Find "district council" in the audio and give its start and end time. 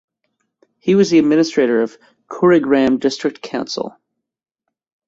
2.99-3.95